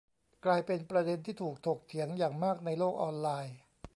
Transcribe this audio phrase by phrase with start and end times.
[0.45, 3.57] กลายเป็นประเด็นที่ถูกถกเถียงอย่างมากในโลกออนไลน์